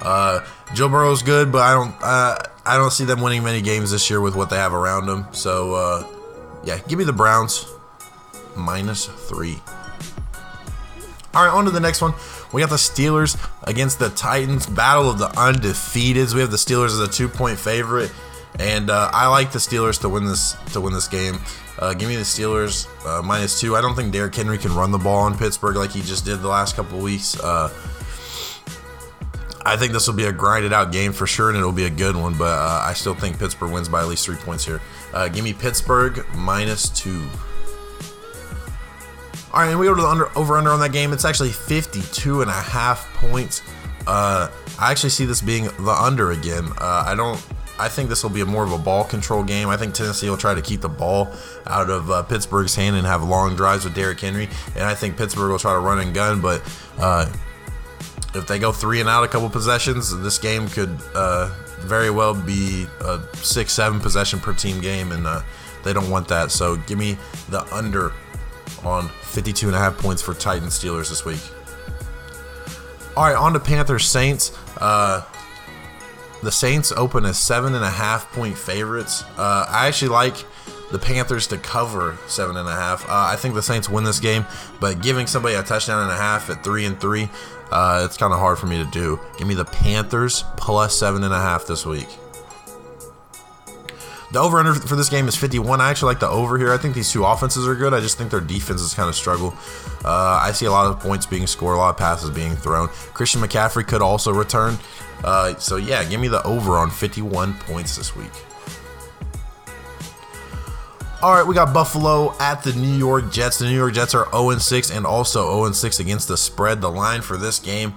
Uh, 0.00 0.44
Joe 0.74 0.88
Burrow's 0.88 1.22
good, 1.22 1.50
but 1.52 1.62
I 1.62 1.74
don't 1.74 1.94
uh, 2.02 2.36
I 2.64 2.76
don't 2.76 2.92
see 2.92 3.04
them 3.04 3.20
winning 3.20 3.42
many 3.42 3.60
games 3.60 3.90
this 3.90 4.08
year 4.08 4.20
with 4.20 4.36
what 4.36 4.48
they 4.48 4.56
have 4.56 4.72
around 4.72 5.06
them. 5.06 5.26
So 5.32 5.74
uh, 5.74 6.06
yeah, 6.64 6.78
give 6.88 6.98
me 6.98 7.04
the 7.04 7.12
Browns 7.12 7.66
minus 8.56 9.06
three. 9.06 9.58
All 11.34 11.44
right, 11.44 11.52
on 11.52 11.64
to 11.66 11.70
the 11.70 11.80
next 11.80 12.00
one. 12.00 12.14
We 12.52 12.62
got 12.62 12.70
the 12.70 12.76
Steelers 12.76 13.36
against 13.64 13.98
the 13.98 14.08
Titans. 14.10 14.66
Battle 14.66 15.10
of 15.10 15.18
the 15.18 15.28
undefeateds. 15.28 16.32
We 16.32 16.40
have 16.40 16.50
the 16.50 16.56
Steelers 16.56 16.86
as 16.86 17.00
a 17.00 17.08
two-point 17.08 17.58
favorite, 17.58 18.10
and 18.58 18.90
uh, 18.90 19.10
I 19.12 19.28
like 19.28 19.52
the 19.52 19.58
Steelers 19.58 20.00
to 20.00 20.08
win 20.08 20.24
this 20.24 20.56
to 20.72 20.80
win 20.80 20.92
this 20.92 21.08
game. 21.08 21.38
Uh, 21.78 21.94
give 21.94 22.08
me 22.08 22.16
the 22.16 22.22
Steelers 22.22 22.88
uh, 23.06 23.22
minus 23.22 23.60
two. 23.60 23.76
I 23.76 23.80
don't 23.80 23.94
think 23.94 24.12
Derrick 24.12 24.34
Henry 24.34 24.58
can 24.58 24.74
run 24.74 24.90
the 24.90 24.98
ball 24.98 25.26
in 25.28 25.34
Pittsburgh 25.34 25.76
like 25.76 25.90
he 25.90 26.02
just 26.02 26.24
did 26.24 26.40
the 26.40 26.48
last 26.48 26.74
couple 26.74 26.98
weeks. 26.98 27.38
Uh, 27.38 27.72
I 29.64 29.76
think 29.76 29.92
this 29.92 30.06
will 30.06 30.14
be 30.14 30.24
a 30.24 30.32
grinded 30.32 30.72
out 30.72 30.92
game 30.92 31.12
for 31.12 31.26
sure, 31.26 31.50
and 31.50 31.58
it'll 31.58 31.72
be 31.72 31.84
a 31.84 31.90
good 31.90 32.16
one. 32.16 32.36
But 32.36 32.58
uh, 32.58 32.82
I 32.84 32.94
still 32.94 33.14
think 33.14 33.38
Pittsburgh 33.38 33.70
wins 33.70 33.88
by 33.88 34.00
at 34.00 34.08
least 34.08 34.24
three 34.24 34.36
points 34.36 34.64
here. 34.64 34.80
Uh, 35.12 35.28
give 35.28 35.44
me 35.44 35.52
Pittsburgh 35.52 36.24
minus 36.34 36.88
two. 36.88 37.28
All 39.52 39.60
right, 39.60 39.70
and 39.70 39.78
we 39.78 39.86
go 39.86 39.94
to 39.94 40.02
the 40.02 40.08
under, 40.08 40.38
over 40.38 40.56
under 40.56 40.70
on 40.70 40.80
that 40.80 40.92
game. 40.92 41.12
It's 41.12 41.24
actually 41.24 41.50
52 41.50 42.42
and 42.42 42.50
a 42.50 42.54
half 42.54 43.06
points. 43.14 43.62
Uh, 44.06 44.50
I 44.78 44.90
actually 44.90 45.10
see 45.10 45.24
this 45.26 45.40
being 45.40 45.64
the 45.64 45.96
under 45.98 46.32
again. 46.32 46.66
Uh, 46.78 47.04
I 47.06 47.14
don't. 47.14 47.44
I 47.78 47.88
think 47.88 48.08
this 48.08 48.22
will 48.22 48.30
be 48.30 48.42
more 48.44 48.64
of 48.64 48.72
a 48.72 48.78
ball 48.78 49.04
control 49.04 49.44
game. 49.44 49.68
I 49.68 49.76
think 49.76 49.94
Tennessee 49.94 50.28
will 50.28 50.36
try 50.36 50.54
to 50.54 50.62
keep 50.62 50.80
the 50.80 50.88
ball 50.88 51.32
out 51.66 51.90
of 51.90 52.10
uh, 52.10 52.22
Pittsburgh's 52.24 52.74
hand 52.74 52.96
and 52.96 53.06
have 53.06 53.22
long 53.22 53.54
drives 53.54 53.84
with 53.84 53.94
Derrick 53.94 54.18
Henry. 54.18 54.48
And 54.74 54.84
I 54.84 54.94
think 54.94 55.16
Pittsburgh 55.16 55.50
will 55.50 55.58
try 55.58 55.72
to 55.72 55.78
run 55.78 56.00
and 56.00 56.12
gun. 56.12 56.40
But 56.40 56.60
uh, 56.98 57.30
if 58.34 58.46
they 58.46 58.58
go 58.58 58.72
three 58.72 59.00
and 59.00 59.08
out 59.08 59.22
a 59.22 59.28
couple 59.28 59.48
possessions, 59.48 60.16
this 60.20 60.38
game 60.38 60.68
could 60.68 60.96
uh, 61.14 61.54
very 61.80 62.10
well 62.10 62.34
be 62.34 62.86
a 63.00 63.20
six, 63.36 63.72
seven 63.72 64.00
possession 64.00 64.40
per 64.40 64.52
team 64.52 64.80
game. 64.80 65.12
And 65.12 65.26
uh, 65.26 65.42
they 65.84 65.92
don't 65.92 66.10
want 66.10 66.26
that. 66.28 66.50
So 66.50 66.76
give 66.76 66.98
me 66.98 67.16
the 67.48 67.62
under 67.72 68.12
on 68.84 69.08
52 69.22 69.66
and 69.68 69.76
a 69.76 69.78
half 69.78 69.96
points 69.98 70.20
for 70.20 70.34
Titans 70.34 70.78
Steelers 70.78 71.08
this 71.08 71.24
week. 71.24 71.40
All 73.16 73.24
right, 73.24 73.36
on 73.36 73.52
to 73.52 73.60
Panthers 73.60 74.06
Saints. 74.06 74.56
Uh, 74.76 75.22
the 76.42 76.52
Saints 76.52 76.92
open 76.92 77.24
as 77.24 77.38
seven 77.38 77.74
and 77.74 77.84
a 77.84 77.90
half 77.90 78.30
point 78.32 78.56
favorites. 78.56 79.24
Uh, 79.36 79.66
I 79.68 79.88
actually 79.88 80.08
like 80.08 80.44
the 80.90 80.98
Panthers 80.98 81.46
to 81.48 81.58
cover 81.58 82.18
seven 82.26 82.56
and 82.56 82.68
a 82.68 82.74
half. 82.74 83.04
Uh, 83.04 83.28
I 83.30 83.36
think 83.36 83.54
the 83.54 83.62
Saints 83.62 83.88
win 83.88 84.04
this 84.04 84.20
game, 84.20 84.46
but 84.80 85.02
giving 85.02 85.26
somebody 85.26 85.54
a 85.54 85.62
touchdown 85.62 86.02
and 86.02 86.10
a 86.10 86.16
half 86.16 86.48
at 86.50 86.64
three 86.64 86.86
and 86.86 87.00
three, 87.00 87.28
uh, 87.70 88.02
it's 88.04 88.16
kind 88.16 88.32
of 88.32 88.38
hard 88.38 88.58
for 88.58 88.66
me 88.66 88.82
to 88.82 88.90
do. 88.90 89.20
Give 89.36 89.46
me 89.46 89.54
the 89.54 89.64
Panthers 89.64 90.44
plus 90.56 90.98
seven 90.98 91.24
and 91.24 91.34
a 91.34 91.40
half 91.40 91.66
this 91.66 91.84
week. 91.84 92.08
The 94.30 94.38
over 94.38 94.58
under 94.58 94.74
for 94.74 94.94
this 94.94 95.08
game 95.08 95.26
is 95.26 95.36
51. 95.36 95.80
I 95.80 95.88
actually 95.90 96.12
like 96.12 96.20
the 96.20 96.28
over 96.28 96.58
here. 96.58 96.72
I 96.72 96.76
think 96.76 96.94
these 96.94 97.10
two 97.10 97.24
offenses 97.24 97.66
are 97.66 97.74
good. 97.74 97.94
I 97.94 98.00
just 98.00 98.18
think 98.18 98.30
their 98.30 98.40
defenses 98.40 98.92
kind 98.92 99.08
of 99.08 99.14
struggle. 99.14 99.54
Uh, 100.04 100.40
I 100.42 100.52
see 100.52 100.66
a 100.66 100.70
lot 100.70 100.86
of 100.86 101.00
points 101.00 101.24
being 101.24 101.46
scored, 101.46 101.76
a 101.76 101.78
lot 101.78 101.90
of 101.90 101.96
passes 101.96 102.30
being 102.30 102.54
thrown. 102.54 102.88
Christian 102.88 103.40
McCaffrey 103.40 103.86
could 103.86 104.02
also 104.02 104.32
return. 104.32 104.78
Uh, 105.24 105.56
so, 105.56 105.76
yeah, 105.76 106.04
give 106.04 106.20
me 106.20 106.28
the 106.28 106.42
over 106.46 106.72
on 106.72 106.90
51 106.90 107.54
points 107.54 107.96
this 107.96 108.14
week. 108.14 108.30
All 111.20 111.32
right, 111.34 111.44
we 111.44 111.54
got 111.54 111.74
Buffalo 111.74 112.36
at 112.38 112.62
the 112.62 112.74
New 112.74 112.96
York 112.96 113.32
Jets. 113.32 113.58
The 113.58 113.64
New 113.64 113.76
York 113.76 113.94
Jets 113.94 114.14
are 114.14 114.30
0 114.30 114.58
6 114.58 114.90
and 114.90 115.04
also 115.04 115.64
0 115.64 115.72
6 115.72 116.00
against 116.00 116.28
the 116.28 116.36
spread. 116.36 116.80
The 116.80 116.90
line 116.90 117.22
for 117.22 117.36
this 117.36 117.58
game 117.58 117.94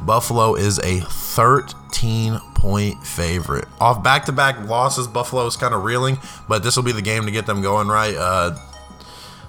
Buffalo 0.00 0.54
is 0.54 0.78
a 0.80 1.00
13 1.00 2.40
point 2.64 3.06
favorite. 3.06 3.66
Off 3.78 4.02
back 4.02 4.24
to 4.24 4.32
back 4.32 4.58
losses, 4.66 5.06
Buffalo 5.06 5.44
is 5.46 5.54
kind 5.54 5.74
of 5.74 5.84
reeling, 5.84 6.18
but 6.48 6.62
this 6.62 6.76
will 6.76 6.82
be 6.82 6.92
the 6.92 7.02
game 7.02 7.26
to 7.26 7.30
get 7.30 7.44
them 7.44 7.60
going 7.60 7.88
right. 7.88 8.14
Uh, 8.16 8.56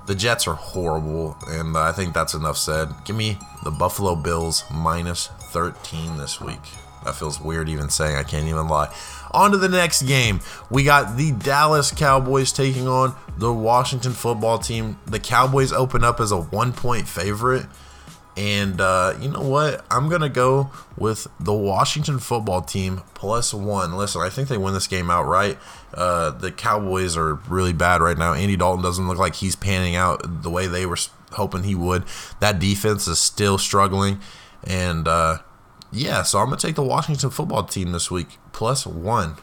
the 0.06 0.13
Jets 0.13 0.48
are 0.48 0.54
horrible, 0.54 1.38
and 1.48 1.78
I 1.78 1.94
think 1.94 2.13
that's 2.13 2.34
enough 2.34 2.58
said. 2.58 2.89
Give 3.06 3.16
me 3.16 3.38
the 3.63 3.72
Buffalo 3.72 4.16
Bills 4.18 4.66
minus 4.70 5.28
13 5.28 6.18
this 6.18 6.42
week. 6.42 6.60
That 7.06 7.16
feels 7.16 7.39
weird 7.39 7.70
even 7.70 7.89
saying, 7.89 8.18
I 8.18 8.24
can't 8.24 8.48
even 8.48 8.68
lie. 8.68 8.94
On 9.32 9.51
to 9.51 9.58
the 9.58 9.70
next 9.70 10.01
game. 10.01 10.42
We 10.70 10.84
got 10.84 11.16
the 11.16 11.32
Dallas 11.32 11.92
Cowboys 11.92 12.51
taking 12.51 12.88
on 12.88 13.16
the 13.38 13.54
Washington 13.54 14.12
football 14.12 14.58
team. 14.60 15.00
The 15.06 15.20
Cowboys 15.20 15.72
open 15.72 16.04
up 16.04 16.20
as 16.20 16.34
a 16.34 16.42
one 16.42 16.74
point 16.74 17.08
favorite. 17.08 17.66
And 18.38 18.82
uh, 18.82 19.13
you 19.20 19.30
know 19.30 19.42
what? 19.42 19.86
I'm 19.89 20.10
going 20.10 20.22
to 20.22 20.30
go 20.30 20.70
with 20.98 21.27
the 21.39 21.54
Washington 21.54 22.20
football 22.20 22.62
team 22.62 23.01
plus 23.13 23.54
one. 23.54 23.96
Listen, 23.96 24.22
I 24.22 24.30
think 24.30 24.50
they 24.50 24.58
win 24.58 24.74
this 24.74 24.88
game 24.88 25.10
outright. 25.10 25.58
Uh, 25.94 26.32
the 26.32 26.51
Cowboys 26.51 27.15
are 27.15 27.36
really 27.48 27.72
bad 27.72 28.01
right 28.01 28.18
now. 28.18 28.34
Andy 28.34 28.58
Dalton 28.58 28.84
doesn't 28.84 29.08
look 29.08 29.18
like 29.18 29.36
he's 29.36 29.56
panning 29.56 29.96
out 29.96 30.44
the 30.44 30.50
way 30.50 30.68
they 30.68 30.86
were 30.86 30.98
hoping 31.32 31.63
he 31.63 31.75
would. 31.75 32.04
That 32.42 32.60
defense 32.60 33.08
is 33.08 33.20
still 33.20 33.58
struggling. 33.58 34.20
And 34.65 35.08
uh, 35.08 35.38
yeah, 35.92 36.24
so 36.24 36.39
I'm 36.39 36.48
going 36.48 36.60
to 36.60 36.68
take 36.68 36.75
the 36.75 36.84
Washington 36.84 37.30
football 37.30 37.63
team 37.63 37.94
this 37.94 38.12
week 38.12 38.38
plus 38.51 38.86
one. 38.86 39.36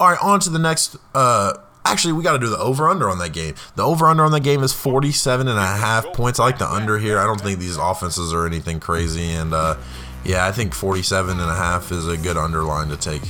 All 0.00 0.10
right, 0.10 0.18
on 0.22 0.40
to 0.40 0.50
the 0.50 0.58
next 0.58 0.96
uh, 1.14 1.54
Actually, 1.86 2.14
we 2.14 2.22
got 2.22 2.32
to 2.32 2.38
do 2.38 2.48
the 2.48 2.58
over 2.58 2.88
under 2.88 3.10
on 3.10 3.18
that 3.18 3.32
game. 3.32 3.54
The 3.76 3.82
over 3.82 4.06
under 4.06 4.24
on 4.24 4.32
that 4.32 4.42
game 4.42 4.62
is 4.62 4.72
47 4.72 5.48
and 5.48 5.58
a 5.58 5.62
half 5.62 6.06
points. 6.14 6.40
I 6.40 6.44
like 6.44 6.58
the 6.58 6.70
under 6.70 6.98
here. 6.98 7.18
I 7.18 7.26
don't 7.26 7.40
think 7.40 7.58
these 7.58 7.76
offenses 7.76 8.32
are 8.32 8.46
anything 8.46 8.80
crazy. 8.80 9.30
And 9.32 9.52
uh, 9.52 9.76
yeah, 10.24 10.46
I 10.46 10.52
think 10.52 10.74
47 10.74 11.38
and 11.38 11.40
a 11.40 11.54
half 11.54 11.92
is 11.92 12.08
a 12.08 12.16
good 12.16 12.38
underline 12.38 12.88
to 12.88 12.96
take. 12.96 13.22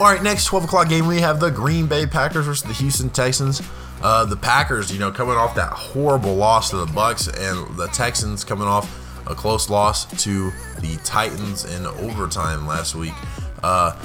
All 0.00 0.06
right, 0.06 0.22
next 0.22 0.44
12 0.46 0.64
o'clock 0.64 0.88
game, 0.88 1.06
we 1.06 1.20
have 1.20 1.40
the 1.40 1.50
Green 1.50 1.86
Bay 1.86 2.06
Packers 2.06 2.46
versus 2.46 2.62
the 2.62 2.74
Houston 2.74 3.10
Texans. 3.10 3.62
Uh, 4.00 4.24
the 4.24 4.36
Packers, 4.36 4.92
you 4.92 4.98
know, 5.00 5.10
coming 5.10 5.34
off 5.34 5.56
that 5.56 5.72
horrible 5.72 6.36
loss 6.36 6.70
to 6.70 6.76
the 6.76 6.86
Bucs, 6.86 7.26
and 7.26 7.76
the 7.76 7.88
Texans 7.88 8.44
coming 8.44 8.68
off 8.68 8.88
a 9.26 9.34
close 9.34 9.68
loss 9.68 10.04
to 10.22 10.52
the 10.80 10.96
Titans 11.04 11.64
in 11.64 11.84
overtime 11.86 12.66
last 12.66 12.94
week. 12.94 13.14
Uh, 13.62 13.96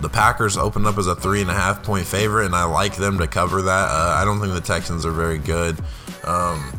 The 0.00 0.08
Packers 0.08 0.56
opened 0.56 0.86
up 0.86 0.96
as 0.98 1.06
a 1.06 1.14
three 1.14 1.42
and 1.42 1.50
a 1.50 1.54
half 1.54 1.82
point 1.82 2.06
favorite, 2.06 2.46
and 2.46 2.54
I 2.54 2.64
like 2.64 2.96
them 2.96 3.18
to 3.18 3.26
cover 3.26 3.62
that. 3.62 3.88
Uh, 3.90 4.14
I 4.16 4.24
don't 4.24 4.40
think 4.40 4.54
the 4.54 4.60
Texans 4.60 5.04
are 5.04 5.12
very 5.12 5.38
good. 5.38 5.78
Um, 6.24 6.72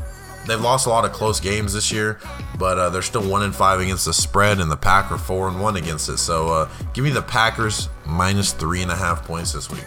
they've 0.47 0.59
lost 0.59 0.87
a 0.87 0.89
lot 0.89 1.05
of 1.05 1.11
close 1.11 1.39
games 1.39 1.73
this 1.73 1.91
year, 1.91 2.19
but 2.57 2.77
uh, 2.77 2.89
they're 2.89 3.01
still 3.01 3.27
one 3.27 3.43
and 3.43 3.55
five 3.55 3.79
against 3.79 4.05
the 4.05 4.13
spread, 4.13 4.59
and 4.59 4.71
the 4.71 4.77
Pack 4.77 5.11
are 5.11 5.17
four 5.17 5.47
and 5.47 5.61
one 5.61 5.75
against 5.75 6.09
it. 6.09 6.17
So 6.17 6.49
uh, 6.49 6.69
give 6.93 7.03
me 7.03 7.11
the 7.11 7.21
Packers 7.21 7.89
minus 8.05 8.53
three 8.53 8.81
and 8.81 8.91
a 8.91 8.95
half 8.95 9.23
points 9.25 9.53
this 9.53 9.69
week. 9.69 9.85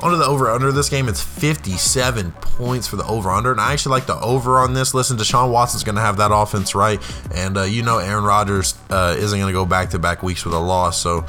Onto 0.00 0.18
the 0.18 0.26
over 0.26 0.50
under 0.50 0.70
this 0.72 0.90
game, 0.90 1.08
it's 1.08 1.22
57 1.22 2.32
points 2.32 2.86
for 2.86 2.96
the 2.96 3.06
over 3.06 3.30
under, 3.30 3.52
and 3.52 3.60
I 3.60 3.72
actually 3.72 3.92
like 3.92 4.06
the 4.06 4.20
over 4.20 4.58
on 4.58 4.74
this. 4.74 4.92
Listen, 4.92 5.16
Deshaun 5.16 5.50
Watson's 5.50 5.84
going 5.84 5.94
to 5.94 6.02
have 6.02 6.18
that 6.18 6.30
offense 6.32 6.74
right, 6.74 7.00
and 7.34 7.56
uh, 7.56 7.62
you 7.62 7.82
know 7.82 7.98
Aaron 7.98 8.24
Rodgers 8.24 8.74
uh, 8.90 9.14
isn't 9.16 9.38
going 9.38 9.50
to 9.50 9.56
go 9.56 9.64
back 9.64 9.90
to 9.90 9.98
back 9.98 10.22
weeks 10.22 10.44
with 10.44 10.52
a 10.52 10.58
loss, 10.58 11.00
so 11.00 11.24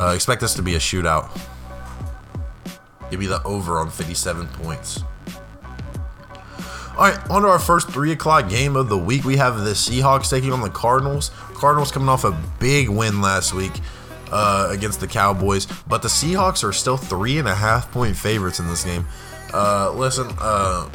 uh, 0.00 0.12
expect 0.14 0.40
this 0.40 0.54
to 0.54 0.62
be 0.62 0.74
a 0.74 0.78
shootout. 0.78 1.30
Give 3.10 3.20
me 3.20 3.26
the 3.26 3.42
over 3.42 3.78
on 3.78 3.90
57 3.90 4.46
points. 4.48 5.02
All 6.96 7.06
right, 7.06 7.30
on 7.30 7.42
to 7.42 7.48
our 7.48 7.58
first 7.58 7.88
three 7.88 8.12
o'clock 8.12 8.48
game 8.48 8.76
of 8.76 8.88
the 8.88 8.98
week. 8.98 9.24
We 9.24 9.36
have 9.36 9.58
the 9.60 9.70
Seahawks 9.70 10.28
taking 10.30 10.52
on 10.52 10.60
the 10.60 10.70
Cardinals. 10.70 11.30
Cardinals 11.54 11.90
coming 11.90 12.08
off 12.08 12.24
a 12.24 12.32
big 12.58 12.88
win 12.88 13.20
last 13.20 13.54
week 13.54 13.72
uh, 14.30 14.68
against 14.70 15.00
the 15.00 15.06
Cowboys, 15.06 15.66
but 15.88 16.02
the 16.02 16.08
Seahawks 16.08 16.62
are 16.62 16.72
still 16.72 16.96
three 16.96 17.38
and 17.38 17.48
a 17.48 17.54
half 17.54 17.90
point 17.90 18.16
favorites 18.16 18.60
in 18.60 18.66
this 18.68 18.84
game. 18.84 19.06
Uh, 19.52 19.92
listen, 19.92 20.28
uh, 20.38 20.88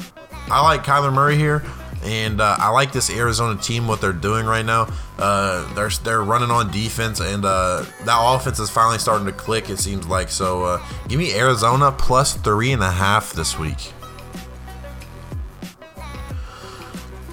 I 0.47 0.61
like 0.63 0.83
Kyler 0.83 1.13
Murray 1.13 1.35
here, 1.35 1.63
and 2.05 2.39
uh, 2.39 2.55
I 2.59 2.69
like 2.69 2.91
this 2.91 3.09
Arizona 3.09 3.59
team 3.59 3.87
what 3.87 3.99
they're 3.99 4.13
doing 4.13 4.45
right 4.45 4.65
now. 4.65 4.87
Uh, 5.17 5.73
they're 5.73 5.89
they're 5.89 6.23
running 6.23 6.51
on 6.51 6.71
defense, 6.71 7.19
and 7.19 7.43
uh, 7.43 7.85
that 8.05 8.17
offense 8.21 8.59
is 8.59 8.69
finally 8.69 8.99
starting 8.99 9.25
to 9.25 9.33
click. 9.33 9.69
It 9.69 9.79
seems 9.79 10.07
like 10.07 10.29
so. 10.29 10.81
give 11.07 11.19
me 11.19 11.33
Arizona 11.33 11.91
plus 11.91 12.35
three 12.35 12.71
and 12.71 12.83
a 12.83 12.91
half 12.91 13.33
this 13.33 13.57
week. 13.59 13.91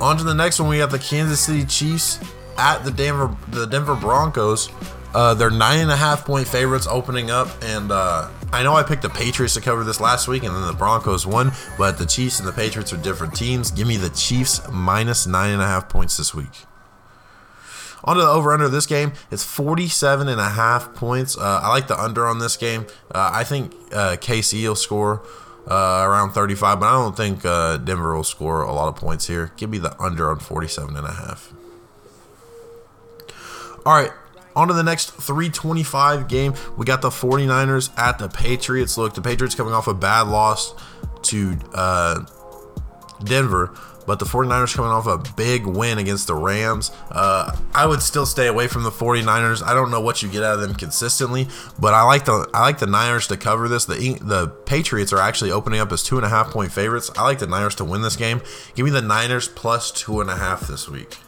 On 0.00 0.16
to 0.16 0.24
the 0.24 0.34
next 0.34 0.58
one. 0.58 0.68
We 0.68 0.78
got 0.78 0.90
the 0.90 0.98
Kansas 0.98 1.38
City 1.38 1.64
Chiefs 1.64 2.18
at 2.58 2.84
the 2.84 2.90
Denver 2.90 3.36
the 3.48 3.66
Denver 3.66 3.94
Broncos. 3.94 4.68
Uh, 5.14 5.34
they're 5.34 5.50
nine 5.50 5.78
and 5.80 5.90
a 5.90 5.96
half 5.96 6.24
point 6.24 6.48
favorites 6.48 6.86
opening 6.90 7.30
up, 7.30 7.48
and 7.62 7.92
uh, 7.92 8.28
I 8.52 8.62
know 8.62 8.74
I 8.74 8.82
picked 8.82 9.02
the 9.02 9.08
Patriots 9.08 9.54
to 9.54 9.62
cover 9.62 9.82
this 9.82 9.98
last 9.98 10.28
week, 10.28 10.42
and 10.44 10.54
then 10.54 10.66
the 10.66 10.74
Broncos 10.74 11.26
won. 11.26 11.52
But 11.78 11.96
the 11.96 12.04
Chiefs 12.04 12.38
and 12.38 12.46
the 12.46 12.52
Patriots 12.52 12.92
are 12.92 12.98
different 12.98 13.34
teams. 13.34 13.70
Give 13.70 13.86
me 13.86 13.96
the 13.96 14.10
Chiefs 14.10 14.60
minus 14.70 15.26
nine 15.26 15.52
and 15.52 15.62
a 15.62 15.66
half 15.66 15.88
points 15.88 16.18
this 16.18 16.34
week. 16.34 16.66
On 18.04 18.16
to 18.16 18.22
the 18.22 18.28
over 18.28 18.52
under 18.52 18.66
of 18.66 18.72
this 18.72 18.86
game. 18.86 19.12
It's 19.30 19.44
47 19.44 20.28
and 20.28 20.40
a 20.40 20.50
half 20.50 20.92
points. 20.94 21.38
Uh, 21.38 21.60
I 21.62 21.68
like 21.68 21.86
the 21.86 21.98
under 21.98 22.26
on 22.26 22.40
this 22.40 22.56
game. 22.56 22.86
Uh, 23.14 23.30
I 23.32 23.44
think 23.44 23.72
uh, 23.92 24.16
KC 24.16 24.66
will 24.68 24.74
score 24.74 25.22
uh, 25.70 26.02
around 26.04 26.32
35, 26.32 26.80
but 26.80 26.86
I 26.86 26.92
don't 26.92 27.16
think 27.16 27.44
uh, 27.44 27.76
Denver 27.78 28.14
will 28.14 28.24
score 28.24 28.62
a 28.62 28.72
lot 28.72 28.88
of 28.88 28.96
points 28.96 29.28
here. 29.28 29.52
Give 29.56 29.70
me 29.70 29.78
the 29.78 29.98
under 30.02 30.30
on 30.30 30.40
47 30.40 30.96
and 30.96 31.06
a 31.06 31.12
half. 31.12 31.52
All 33.86 33.94
right, 33.94 34.12
on 34.54 34.68
to 34.68 34.74
the 34.74 34.82
next 34.82 35.10
325 35.12 36.28
game. 36.28 36.54
We 36.76 36.84
got 36.84 37.02
the 37.02 37.10
49ers 37.10 37.96
at 37.98 38.18
the 38.18 38.28
Patriots. 38.28 38.96
Look, 38.98 39.14
the 39.14 39.22
Patriots 39.22 39.54
coming 39.54 39.72
off 39.72 39.88
a 39.88 39.94
bad 39.94 40.28
loss 40.28 40.74
to 41.22 41.56
uh, 41.74 42.24
Denver 43.24 43.74
but 44.06 44.18
the 44.18 44.24
49ers 44.24 44.74
coming 44.74 44.90
off 44.90 45.06
a 45.06 45.18
big 45.34 45.66
win 45.66 45.98
against 45.98 46.26
the 46.26 46.34
Rams. 46.34 46.90
Uh, 47.10 47.56
I 47.74 47.86
would 47.86 48.02
still 48.02 48.26
stay 48.26 48.46
away 48.46 48.68
from 48.68 48.82
the 48.82 48.90
49ers. 48.90 49.62
I 49.62 49.74
don't 49.74 49.90
know 49.90 50.00
what 50.00 50.22
you 50.22 50.28
get 50.28 50.42
out 50.42 50.54
of 50.54 50.60
them 50.60 50.74
consistently, 50.74 51.48
but 51.78 51.94
I 51.94 52.02
like 52.02 52.24
the 52.24 52.48
I 52.52 52.60
like 52.60 52.78
the 52.78 52.86
Niners 52.86 53.28
to 53.28 53.36
cover 53.36 53.68
this. 53.68 53.84
The 53.84 54.18
the 54.20 54.48
Patriots 54.48 55.12
are 55.12 55.20
actually 55.20 55.50
opening 55.50 55.80
up 55.80 55.92
as 55.92 56.02
two 56.02 56.16
and 56.16 56.26
a 56.26 56.28
half 56.28 56.50
point 56.50 56.72
favorites. 56.72 57.10
I 57.16 57.22
like 57.22 57.38
the 57.38 57.46
Niners 57.46 57.74
to 57.76 57.84
win 57.84 58.02
this 58.02 58.16
game. 58.16 58.42
Give 58.74 58.84
me 58.84 58.90
the 58.90 59.02
Niners 59.02 59.48
plus 59.48 59.90
two 59.90 60.20
and 60.20 60.30
a 60.30 60.36
half 60.36 60.66
this 60.66 60.88
week. 60.88 61.18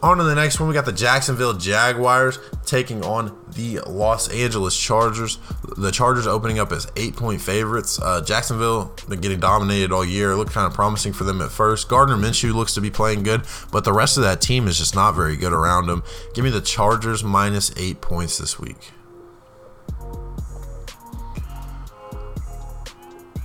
On 0.00 0.16
to 0.16 0.22
the 0.22 0.34
next 0.34 0.60
one, 0.60 0.68
we 0.68 0.74
got 0.74 0.84
the 0.84 0.92
Jacksonville 0.92 1.54
Jaguars 1.54 2.38
taking 2.64 3.04
on 3.04 3.36
the 3.56 3.80
Los 3.80 4.28
Angeles 4.28 4.78
Chargers. 4.78 5.40
The 5.76 5.90
Chargers 5.90 6.24
opening 6.24 6.60
up 6.60 6.70
as 6.70 6.86
eight 6.94 7.16
point 7.16 7.40
favorites. 7.40 8.00
Uh, 8.00 8.20
Jacksonville 8.20 8.94
been 9.08 9.20
getting 9.20 9.40
dominated 9.40 9.90
all 9.90 10.04
year. 10.04 10.30
It 10.30 10.36
looked 10.36 10.52
kind 10.52 10.68
of 10.68 10.72
promising 10.72 11.12
for 11.12 11.24
them 11.24 11.40
at 11.40 11.50
first. 11.50 11.88
Gardner 11.88 12.14
Minshew 12.14 12.54
looks 12.54 12.74
to 12.74 12.80
be 12.80 12.90
playing 12.90 13.24
good, 13.24 13.42
but 13.72 13.82
the 13.82 13.92
rest 13.92 14.16
of 14.16 14.22
that 14.22 14.40
team 14.40 14.68
is 14.68 14.78
just 14.78 14.94
not 14.94 15.16
very 15.16 15.36
good 15.36 15.52
around 15.52 15.88
him. 15.88 16.04
Give 16.32 16.44
me 16.44 16.50
the 16.50 16.60
Chargers 16.60 17.24
minus 17.24 17.76
eight 17.76 18.00
points 18.00 18.38
this 18.38 18.56
week. 18.56 18.92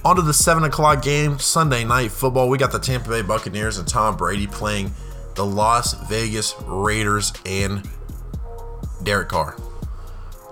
On 0.06 0.18
to 0.18 0.22
the 0.22 0.34
7 0.34 0.66
o'clock 0.66 1.02
game, 1.02 1.40
Sunday 1.40 1.86
night 1.86 2.12
football. 2.12 2.50
We 2.50 2.58
got 2.58 2.74
the 2.74 2.80
Tampa 2.80 3.10
Bay 3.10 3.22
Buccaneers 3.22 3.78
and 3.78 3.88
Tom 3.88 4.18
Brady 4.18 4.48
playing 4.48 4.92
the 5.36 5.46
Las 5.46 5.94
Vegas 6.10 6.56
Raiders 6.66 7.34
and 7.46 7.88
Derek 9.04 9.30
Carr. 9.30 9.58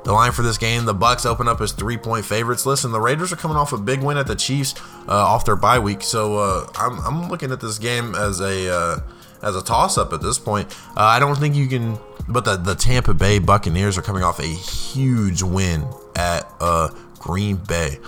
The 0.04 0.14
line 0.14 0.32
for 0.32 0.42
this 0.42 0.58
game, 0.58 0.86
the 0.86 0.96
Bucs 0.96 1.28
open 1.28 1.48
up 1.48 1.62
as 1.62 1.74
three-point 1.74 2.26
favorites. 2.26 2.66
Listen, 2.66 2.92
the 2.92 3.00
Raiders 3.00 3.32
are 3.32 3.36
coming 3.36 3.56
off 3.56 3.72
a 3.72 3.78
big 3.78 4.02
win 4.02 4.18
at 4.18 4.26
the 4.26 4.36
Chiefs 4.36 4.74
uh, 5.08 5.12
off 5.12 5.46
their 5.46 5.56
bye 5.56 5.78
week, 5.78 6.02
so 6.02 6.38
uh, 6.38 6.68
I'm, 6.76 7.00
I'm, 7.02 7.30
looking 7.30 7.52
at 7.52 7.62
this 7.62 7.78
game 7.78 8.16
as 8.16 8.40
a 8.40 8.74
uh, 8.74 9.00
as 9.44 9.56
a 9.56 9.62
toss-up 9.62 10.12
at 10.12 10.22
this 10.22 10.40
point. 10.40 10.76
Uh, 10.98 11.04
I 11.04 11.20
don't 11.20 11.38
think 11.38 11.56
you 11.56 11.68
can, 11.68 12.00
but 12.28 12.46
the 12.46 12.58
the 12.58 12.74
Tampa 12.74 13.14
Bay 13.14 13.38
Buccaneers 13.38 13.96
are 13.96 14.02
coming 14.02 14.24
off 14.24 14.40
a 14.40 14.48
huge 14.48 15.44
win 15.44 15.86
at 16.16 16.52
uh, 16.60 16.90
Green 17.20 17.58
Bay 17.58 18.00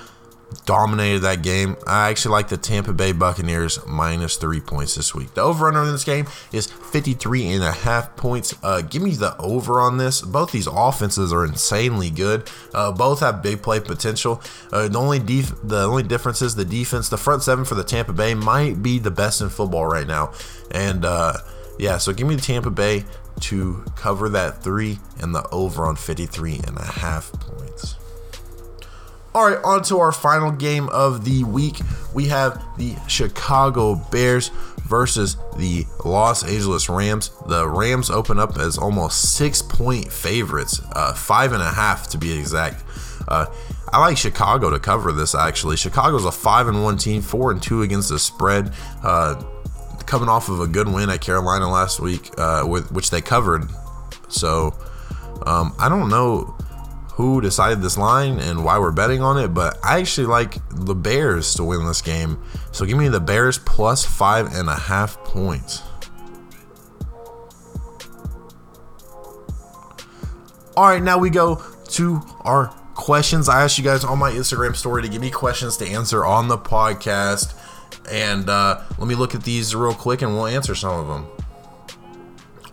dominated 0.65 1.19
that 1.19 1.41
game. 1.41 1.75
I 1.85 2.09
actually 2.09 2.33
like 2.33 2.49
the 2.49 2.57
Tampa 2.57 2.93
Bay 2.93 3.11
Buccaneers 3.11 3.79
minus 3.85 4.37
three 4.37 4.59
points 4.59 4.95
this 4.95 5.13
week. 5.13 5.33
The 5.33 5.41
over 5.41 5.67
under 5.67 5.83
in 5.83 5.91
this 5.91 6.03
game 6.03 6.27
is 6.51 6.67
53 6.67 7.47
and 7.47 7.63
a 7.63 7.71
half 7.71 8.15
points. 8.15 8.55
Uh, 8.63 8.81
give 8.81 9.01
me 9.01 9.11
the 9.11 9.37
over 9.37 9.79
on 9.79 9.97
this. 9.97 10.21
Both 10.21 10.51
these 10.51 10.67
offenses 10.67 11.33
are 11.33 11.45
insanely 11.45 12.09
good. 12.09 12.49
Uh, 12.73 12.91
both 12.91 13.19
have 13.19 13.41
big 13.41 13.61
play 13.61 13.79
potential. 13.79 14.41
Uh, 14.71 14.87
the 14.87 14.99
only 14.99 15.19
def- 15.19 15.55
the 15.63 15.83
only 15.83 16.03
difference 16.03 16.41
is 16.41 16.55
the 16.55 16.65
defense. 16.65 17.09
The 17.09 17.17
front 17.17 17.43
seven 17.43 17.65
for 17.65 17.75
the 17.75 17.83
Tampa 17.83 18.13
Bay 18.13 18.33
might 18.33 18.81
be 18.81 18.99
the 18.99 19.11
best 19.11 19.41
in 19.41 19.49
football 19.49 19.85
right 19.85 20.07
now. 20.07 20.33
And 20.71 21.05
uh, 21.05 21.33
yeah, 21.77 21.97
so 21.97 22.13
give 22.13 22.27
me 22.27 22.35
the 22.35 22.41
Tampa 22.41 22.69
Bay 22.69 23.05
to 23.41 23.83
cover 23.95 24.29
that 24.29 24.63
three 24.63 24.99
and 25.19 25.33
the 25.33 25.47
over 25.49 25.85
on 25.85 25.95
53 25.95 26.61
and 26.67 26.77
a 26.77 26.85
half 26.85 27.31
points. 27.33 27.95
All 29.35 29.49
right, 29.49 29.57
on 29.63 29.81
to 29.85 29.99
our 29.99 30.11
final 30.11 30.51
game 30.51 30.89
of 30.89 31.25
the 31.25 31.43
week. 31.43 31.79
We 32.13 32.27
have 32.27 32.63
the 32.77 32.95
Chicago 33.07 33.95
Bears 33.95 34.49
versus 34.87 35.37
the 35.57 35.87
Los 36.05 36.43
Angeles 36.43 36.87
Rams. 36.87 37.31
The 37.47 37.67
Rams 37.67 38.11
open 38.11 38.37
up 38.37 38.57
as 38.59 38.77
almost 38.77 39.35
six 39.35 39.59
point 39.59 40.11
favorites, 40.11 40.81
uh, 40.91 41.13
five 41.15 41.51
and 41.51 41.63
a 41.63 41.71
half 41.71 42.09
to 42.09 42.19
be 42.19 42.37
exact. 42.37 42.83
Uh, 43.27 43.47
I 43.91 43.99
like 43.99 44.17
Chicago 44.17 44.69
to 44.69 44.79
cover 44.79 45.11
this 45.11 45.33
actually. 45.33 45.77
Chicago's 45.77 46.25
a 46.25 46.31
five 46.31 46.67
and 46.67 46.83
one 46.83 46.97
team, 46.97 47.23
four 47.23 47.51
and 47.51 47.61
two 47.61 47.81
against 47.81 48.09
the 48.09 48.19
spread. 48.19 48.71
Uh, 49.01 49.41
coming 50.05 50.29
off 50.29 50.47
of 50.47 50.59
a 50.59 50.67
good 50.67 50.87
win 50.87 51.09
at 51.09 51.21
Carolina 51.21 51.67
last 51.71 51.99
week, 51.99 52.29
uh, 52.37 52.63
with 52.67 52.91
which 52.91 53.09
they 53.09 53.21
covered. 53.21 53.63
So 54.29 54.77
um, 55.47 55.73
I 55.79 55.89
don't 55.89 56.09
know 56.09 56.55
who 57.13 57.41
decided 57.41 57.81
this 57.81 57.97
line 57.97 58.39
and 58.39 58.65
why 58.65 58.79
we're 58.79 58.91
betting 58.91 59.21
on 59.21 59.37
it, 59.37 59.49
but 59.49 59.77
I 59.83 59.99
actually 59.99 60.25
like 60.25 60.57
the 60.69 60.95
Bears 60.95 61.53
to 61.55 61.63
win 61.63 61.85
this 61.85 62.01
game. 62.01 62.41
So 62.71 62.85
give 62.85 62.97
me 62.97 63.07
the 63.07 63.19
Bears 63.19 63.59
plus 63.59 64.03
five 64.03 64.51
and 64.53 64.67
a 64.67 64.75
half 64.75 65.17
points. 65.23 65.83
All 70.75 70.87
right, 70.87 71.03
now 71.03 71.19
we 71.19 71.29
go 71.29 71.61
to 71.89 72.21
our 72.41 72.67
questions. 72.95 73.47
I 73.47 73.61
asked 73.61 73.77
you 73.77 73.83
guys 73.83 74.03
on 74.03 74.17
my 74.17 74.31
Instagram 74.31 74.75
story 74.75 75.03
to 75.03 75.07
give 75.07 75.21
me 75.21 75.29
questions 75.29 75.77
to 75.77 75.87
answer 75.87 76.25
on 76.25 76.47
the 76.47 76.57
podcast. 76.57 77.53
And 78.11 78.49
uh, 78.49 78.81
let 78.97 79.07
me 79.07 79.13
look 79.13 79.35
at 79.35 79.43
these 79.43 79.75
real 79.75 79.93
quick 79.93 80.23
and 80.23 80.33
we'll 80.33 80.47
answer 80.47 80.73
some 80.73 80.99
of 80.99 81.07
them. 81.07 81.27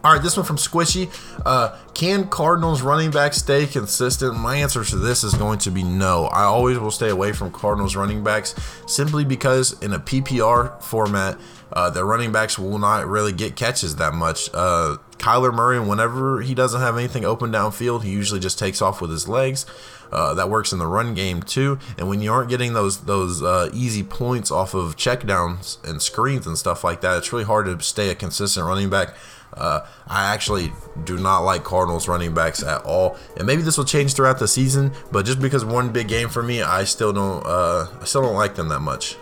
All 0.02 0.14
right, 0.14 0.22
this 0.22 0.34
one 0.34 0.46
from 0.46 0.56
Squishy. 0.56 1.10
Uh, 1.44 1.76
can 2.00 2.26
Cardinals 2.28 2.80
running 2.80 3.10
back 3.10 3.34
stay 3.34 3.66
consistent? 3.66 4.34
My 4.34 4.56
answer 4.56 4.82
to 4.82 4.96
this 4.96 5.22
is 5.22 5.34
going 5.34 5.58
to 5.58 5.70
be 5.70 5.82
no. 5.82 6.24
I 6.28 6.44
always 6.44 6.78
will 6.78 6.90
stay 6.90 7.10
away 7.10 7.32
from 7.32 7.52
Cardinals 7.52 7.94
running 7.94 8.24
backs 8.24 8.54
simply 8.86 9.22
because 9.22 9.78
in 9.82 9.92
a 9.92 9.98
PPR 9.98 10.82
format, 10.82 11.38
uh, 11.74 11.90
their 11.90 12.06
running 12.06 12.32
backs 12.32 12.58
will 12.58 12.78
not 12.78 13.06
really 13.06 13.34
get 13.34 13.54
catches 13.54 13.96
that 13.96 14.14
much. 14.14 14.48
Uh, 14.54 14.96
Kyler 15.18 15.52
Murray, 15.52 15.78
whenever 15.78 16.40
he 16.40 16.54
doesn't 16.54 16.80
have 16.80 16.96
anything 16.96 17.26
open 17.26 17.52
downfield, 17.52 18.02
he 18.02 18.08
usually 18.08 18.40
just 18.40 18.58
takes 18.58 18.80
off 18.80 19.02
with 19.02 19.10
his 19.10 19.28
legs. 19.28 19.66
Uh, 20.10 20.32
that 20.32 20.48
works 20.48 20.72
in 20.72 20.78
the 20.78 20.86
run 20.86 21.12
game 21.12 21.42
too. 21.42 21.78
And 21.98 22.08
when 22.08 22.22
you 22.22 22.32
aren't 22.32 22.48
getting 22.48 22.72
those 22.72 23.02
those 23.02 23.42
uh, 23.42 23.70
easy 23.74 24.02
points 24.02 24.50
off 24.50 24.72
of 24.72 24.96
checkdowns 24.96 25.76
and 25.86 26.00
screens 26.00 26.46
and 26.46 26.56
stuff 26.56 26.82
like 26.82 27.02
that, 27.02 27.18
it's 27.18 27.30
really 27.30 27.44
hard 27.44 27.66
to 27.66 27.78
stay 27.84 28.08
a 28.08 28.14
consistent 28.14 28.64
running 28.66 28.88
back. 28.88 29.14
Uh, 29.60 29.86
I 30.08 30.32
actually 30.32 30.72
do 31.04 31.18
not 31.18 31.40
like 31.40 31.62
Cardinals 31.62 32.08
running 32.08 32.32
backs 32.32 32.62
at 32.62 32.82
all, 32.82 33.16
and 33.36 33.46
maybe 33.46 33.62
this 33.62 33.76
will 33.76 33.84
change 33.84 34.14
throughout 34.14 34.38
the 34.38 34.48
season. 34.48 34.92
But 35.12 35.26
just 35.26 35.40
because 35.40 35.64
one 35.64 35.90
big 35.90 36.08
game 36.08 36.28
for 36.28 36.42
me, 36.42 36.62
I 36.62 36.84
still 36.84 37.12
don't. 37.12 37.44
Uh, 37.44 37.86
I 38.00 38.04
still 38.04 38.22
don't 38.22 38.34
like 38.36 38.54
them 38.54 38.68
that 38.68 38.80
much. 38.80 39.16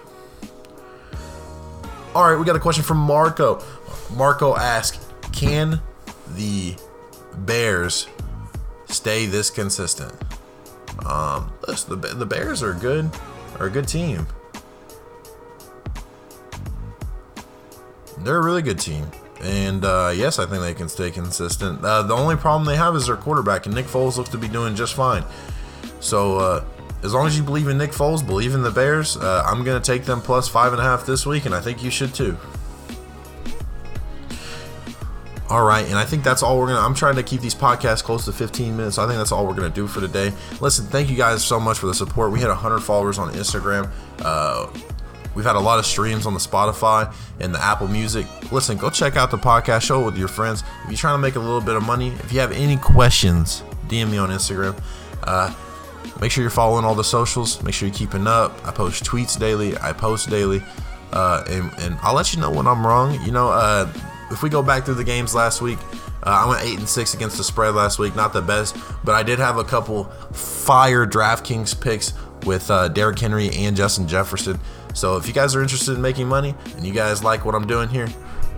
All 2.15 2.31
right, 2.31 2.39
we 2.39 2.45
got 2.45 2.57
a 2.57 2.61
question 2.61 2.85
from 2.85 2.99
Marco. 2.99 3.63
Marco 4.15 4.57
asks, 4.57 5.05
"Can 5.33 5.81
the 6.35 6.77
Bears 7.39 8.07
stay 8.87 9.27
this 9.27 9.51
consistent?" 9.51 10.15
Um, 11.05 11.53
the 11.67 11.97
the 11.97 12.27
Bears 12.27 12.63
are 12.63 12.75
good, 12.75 13.11
are 13.59 13.67
a 13.67 13.71
good 13.71 13.89
team. 13.89 14.27
They're 18.19 18.39
a 18.39 18.45
really 18.45 18.63
good 18.63 18.79
team. 18.79 19.07
And 19.43 19.85
uh, 19.85 20.13
yes, 20.15 20.39
I 20.39 20.47
think 20.47 20.63
they 20.63 20.75
can 20.75 20.89
stay 20.89 21.11
consistent. 21.11 21.85
Uh, 21.85 22.03
the 22.03 22.15
only 22.15 22.37
problem 22.37 22.67
they 22.67 22.77
have 22.77 22.97
is 22.97 23.07
their 23.07 23.17
quarterback, 23.17 23.67
and 23.67 23.75
Nick 23.75 23.87
Foles 23.87 24.17
looks 24.17 24.31
to 24.31 24.39
be 24.39 24.49
doing 24.49 24.75
just 24.75 24.95
fine. 24.95 25.25
So 26.01 26.39
uh, 26.39 26.65
as 27.03 27.15
long 27.15 27.27
as 27.27 27.37
you 27.37 27.45
believe 27.45 27.69
in 27.69 27.79
Nick 27.79 27.93
Foles, 27.93 28.27
believe 28.27 28.55
in 28.55 28.63
the 28.63 28.71
Bears, 28.71 29.17
uh, 29.17 29.45
I'm 29.47 29.63
going 29.63 29.81
to 29.81 29.93
take 29.93 30.05
them 30.05 30.21
plus 30.21 30.49
five 30.49 30.73
and 30.73 30.81
a 30.81 30.85
half 30.85 31.07
this 31.07 31.25
week, 31.25 31.47
and 31.47 31.55
I 31.55 31.61
think 31.61 31.83
you 31.83 31.91
should 31.91 32.15
too. 32.15 32.37
All 35.51 35.65
right, 35.65 35.87
and 35.87 35.95
I 35.97 36.05
think 36.05 36.25
that's 36.25 36.43
all 36.43 36.59
we're 36.59 36.67
gonna. 36.67 36.81
I'm 36.81 36.95
trying 36.95 37.17
to 37.17 37.23
keep 37.23 37.41
these 37.41 37.55
podcasts 37.55 38.03
close 38.05 38.27
to 38.27 38.33
15 38.33 38.77
minutes. 38.77 38.97
So 38.97 39.05
I 39.05 39.07
think 39.07 39.17
that's 39.17 39.33
all 39.33 39.47
we're 39.47 39.55
gonna 39.55 39.71
do 39.71 39.87
for 39.87 39.99
today. 39.99 40.31
Listen, 40.61 40.85
thank 40.87 41.09
you 41.09 41.17
guys 41.17 41.43
so 41.43 41.59
much 41.59 41.79
for 41.79 41.87
the 41.87 41.95
support. 41.95 42.33
We 42.33 42.41
had 42.41 42.49
100 42.49 42.81
followers 42.81 43.19
on 43.19 43.33
Instagram. 43.33 43.91
Uh, 44.19 44.67
We've 45.39 45.47
had 45.47 45.55
a 45.55 45.61
lot 45.61 45.79
of 45.79 45.87
streams 45.87 46.27
on 46.27 46.35
the 46.35 46.41
Spotify 46.41 47.15
and 47.39 47.55
the 47.55 47.61
Apple 47.63 47.87
Music. 47.87 48.27
Listen, 48.51 48.77
go 48.77 48.91
check 48.91 49.15
out 49.15 49.31
the 49.31 49.39
podcast 49.39 49.83
show 49.83 50.05
with 50.05 50.19
your 50.19 50.27
friends. 50.27 50.65
If 50.83 50.91
you're 50.91 50.99
trying 50.99 51.15
to 51.15 51.23
make 51.23 51.37
a 51.37 51.39
little 51.39 51.61
bit 51.61 51.77
of 51.77 51.85
money, 51.85 52.09
if 52.09 52.33
you 52.33 52.41
have 52.41 52.51
any 52.51 52.77
questions, 52.77 53.63
DM 53.87 54.11
me 54.11 54.19
on 54.19 54.31
Instagram. 54.31 54.77
Uh, 55.23 55.55
make 56.21 56.33
sure 56.33 56.43
you're 56.43 56.51
following 56.51 56.85
all 56.85 56.97
the 56.97 57.05
socials. 57.05 57.63
Make 57.63 57.73
sure 57.73 57.87
you're 57.87 57.97
keeping 57.97 58.27
up. 58.27 58.53
I 58.67 58.73
post 58.73 59.05
tweets 59.05 59.39
daily. 59.39 59.79
I 59.79 59.93
post 59.93 60.29
daily, 60.29 60.61
uh, 61.13 61.45
and, 61.49 61.71
and 61.79 61.99
I'll 62.03 62.17
let 62.17 62.35
you 62.35 62.41
know 62.41 62.51
when 62.51 62.67
I'm 62.67 62.85
wrong. 62.85 63.23
You 63.25 63.31
know, 63.31 63.51
uh, 63.51 63.89
if 64.33 64.43
we 64.43 64.51
go 64.51 64.61
back 64.61 64.87
through 64.87 64.95
the 64.95 65.05
games 65.05 65.37
last 65.37 65.63
week, 65.63 65.79
uh, 66.25 66.47
I 66.47 66.49
went 66.49 66.65
eight 66.65 66.81
and 66.81 66.89
six 66.89 67.15
against 67.15 67.37
the 67.37 67.45
spread 67.45 67.77
last 67.77 68.01
week. 68.01 68.17
Not 68.17 68.33
the 68.33 68.43
best, 68.43 68.77
but 69.05 69.15
I 69.15 69.23
did 69.23 69.39
have 69.39 69.57
a 69.57 69.63
couple 69.63 70.07
fire 70.33 71.07
DraftKings 71.07 71.81
picks 71.81 72.13
with 72.45 72.69
uh, 72.73 72.89
Derrick 72.89 73.21
Henry 73.21 73.51
and 73.51 73.77
Justin 73.77 74.09
Jefferson. 74.09 74.59
So 74.99 75.17
if 75.17 75.29
you 75.29 75.33
guys 75.33 75.55
are 75.55 75.63
interested 75.63 75.95
in 75.95 76.03
making 76.03 76.27
money 76.27 76.57
and 76.75 76.85
you 76.85 76.93
guys 76.93 77.23
like 77.23 77.45
what 77.45 77.55
I'm 77.55 77.69
doing 77.69 77.89
here, 77.89 78.09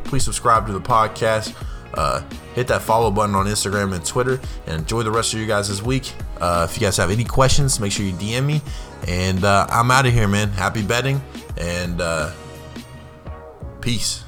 please 0.04 0.24
subscribe 0.24 0.66
to 0.68 0.72
the 0.72 0.80
podcast. 0.80 1.54
Uh, 1.92 2.22
hit 2.54 2.66
that 2.68 2.80
follow 2.80 3.10
button 3.10 3.34
on 3.34 3.44
Instagram 3.44 3.92
and 3.94 4.04
Twitter, 4.06 4.40
and 4.66 4.80
enjoy 4.80 5.02
the 5.02 5.10
rest 5.10 5.34
of 5.34 5.40
you 5.40 5.46
guys 5.46 5.68
this 5.68 5.82
week. 5.82 6.14
Uh, 6.40 6.66
if 6.68 6.76
you 6.76 6.86
guys 6.86 6.96
have 6.96 7.10
any 7.10 7.24
questions, 7.24 7.78
make 7.78 7.92
sure 7.92 8.06
you 8.06 8.12
DM 8.14 8.46
me. 8.46 8.62
And 9.06 9.44
uh, 9.44 9.66
I'm 9.68 9.90
out 9.90 10.06
of 10.06 10.14
here, 10.14 10.28
man. 10.28 10.48
Happy 10.50 10.82
betting 10.82 11.20
and 11.58 12.00
uh, 12.00 12.32
peace. 13.82 14.24